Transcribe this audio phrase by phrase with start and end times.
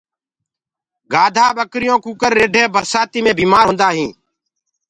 [1.11, 4.13] گآڌآ ٻڪرِيونٚ ڪوڪرِ رِڍينٚ برسآتيٚ مي بيٚمآر هونٚديو هينٚ